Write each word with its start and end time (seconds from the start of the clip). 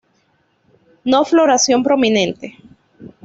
No 1.11 1.19
floración 1.25 1.79
prominente. 1.83 2.47